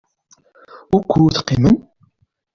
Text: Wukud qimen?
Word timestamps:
Wukud 0.95 1.35
qimen? 1.47 1.75